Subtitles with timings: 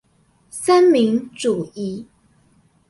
[0.49, 2.07] 三民主義